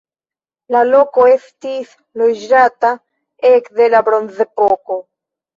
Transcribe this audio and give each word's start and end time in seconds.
La 0.75 0.79
loko 0.91 1.25
estis 1.33 1.93
loĝata 2.21 2.93
ekde 3.53 3.91
la 3.97 4.05
bronzepoko. 4.09 5.03